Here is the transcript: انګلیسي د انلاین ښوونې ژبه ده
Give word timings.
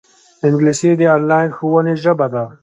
انګلیسي 0.45 0.89
د 0.99 1.01
انلاین 1.15 1.49
ښوونې 1.57 1.93
ژبه 2.03 2.27
ده 2.33 2.43